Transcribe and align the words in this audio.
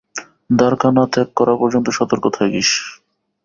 দ্বারকা 0.57 0.89
না 0.91 1.03
ত্যাগ 1.13 1.29
করা 1.35 1.53
পর্যন্ত 1.55 1.87
সতর্ক 1.97 2.25
থাকিস। 2.37 2.69